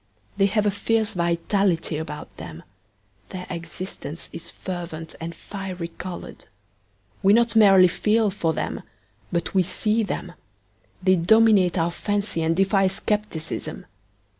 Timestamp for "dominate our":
11.17-11.91